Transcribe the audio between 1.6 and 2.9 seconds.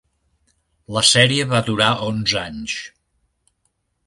durar onze anys.